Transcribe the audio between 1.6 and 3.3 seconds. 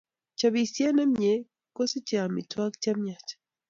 kosichei amitwogik chemiach